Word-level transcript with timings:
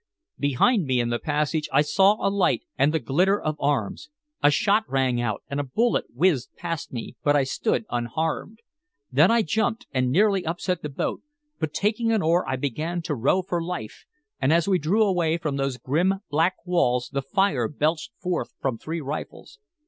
Behind 0.39 0.85
me 0.87 0.99
in 0.99 1.09
the 1.09 1.19
passage 1.19 1.69
I 1.71 1.83
saw 1.83 2.17
a 2.27 2.27
light 2.31 2.63
and 2.75 2.91
the 2.91 2.97
glitter 2.97 3.39
of 3.39 3.55
arms. 3.59 4.09
A 4.41 4.49
shot 4.49 4.83
rang 4.89 5.21
out, 5.21 5.43
and 5.47 5.59
a 5.59 5.63
bullet 5.63 6.05
whizzed 6.11 6.55
past 6.57 6.91
me, 6.91 7.17
but 7.23 7.35
I 7.35 7.43
stood 7.43 7.85
unharmed. 7.87 8.63
Then 9.11 9.29
I 9.29 9.43
jumped, 9.43 9.85
and 9.91 10.09
nearly 10.09 10.43
upset 10.43 10.81
the 10.81 10.89
boat, 10.89 11.21
but 11.59 11.71
taking 11.71 12.11
an 12.11 12.23
oar 12.23 12.43
I 12.49 12.55
began 12.55 13.03
to 13.03 13.13
row 13.15 13.43
for 13.43 13.63
life, 13.63 14.05
and 14.41 14.51
as 14.51 14.67
we 14.67 14.79
drew 14.79 15.03
away 15.05 15.37
from 15.37 15.57
those 15.57 15.77
grim, 15.77 16.15
black 16.31 16.55
walls 16.65 17.11
the 17.13 17.21
fire 17.21 17.67
belched 17.67 18.11
forth 18.19 18.53
from 18.59 18.79
three 18.79 19.01
rifles. 19.01 19.59